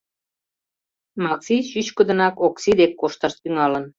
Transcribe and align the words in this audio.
—Макси 1.23 1.55
чӱчкыдынак 1.69 2.35
Окси 2.47 2.71
дек 2.79 2.91
кошташ 3.01 3.33
тӱҥалын. 3.41 3.85